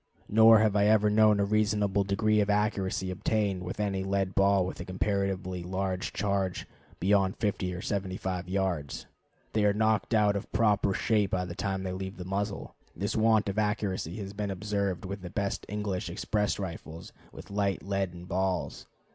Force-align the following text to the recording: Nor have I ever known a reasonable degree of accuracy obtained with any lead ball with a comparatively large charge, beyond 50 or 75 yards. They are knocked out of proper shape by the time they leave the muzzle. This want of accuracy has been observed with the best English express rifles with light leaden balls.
Nor 0.27 0.57
have 0.57 0.75
I 0.75 0.85
ever 0.87 1.11
known 1.11 1.39
a 1.39 1.45
reasonable 1.45 2.03
degree 2.03 2.39
of 2.41 2.49
accuracy 2.49 3.11
obtained 3.11 3.61
with 3.61 3.79
any 3.79 4.03
lead 4.03 4.33
ball 4.33 4.65
with 4.65 4.79
a 4.79 4.83
comparatively 4.83 5.61
large 5.61 6.11
charge, 6.11 6.65
beyond 6.99 7.37
50 7.37 7.71
or 7.75 7.83
75 7.83 8.49
yards. 8.49 9.05
They 9.53 9.63
are 9.63 9.73
knocked 9.75 10.15
out 10.15 10.35
of 10.35 10.51
proper 10.51 10.95
shape 10.95 11.29
by 11.29 11.45
the 11.45 11.53
time 11.53 11.83
they 11.83 11.93
leave 11.93 12.17
the 12.17 12.25
muzzle. 12.25 12.73
This 12.95 13.15
want 13.15 13.47
of 13.47 13.59
accuracy 13.59 14.15
has 14.17 14.33
been 14.33 14.49
observed 14.49 15.05
with 15.05 15.21
the 15.21 15.29
best 15.29 15.67
English 15.69 16.09
express 16.09 16.57
rifles 16.57 17.13
with 17.31 17.51
light 17.51 17.83
leaden 17.83 18.25
balls. 18.25 18.87